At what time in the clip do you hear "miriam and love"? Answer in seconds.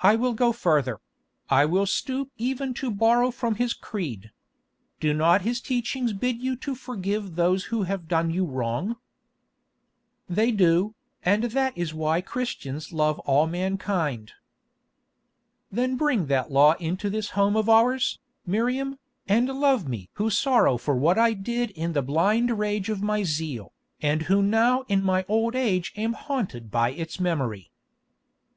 18.46-19.88